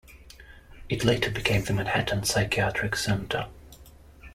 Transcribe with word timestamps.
It 0.89 1.03
later 1.03 1.29
became 1.29 1.63
the 1.63 1.73
Manhattan 1.73 2.23
Psychiatric 2.23 2.95
Center. 2.95 3.45